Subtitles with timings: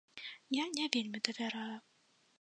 [0.61, 1.77] Я не вельмі давяраю.